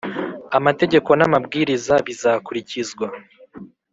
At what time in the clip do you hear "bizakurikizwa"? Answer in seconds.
2.07-3.07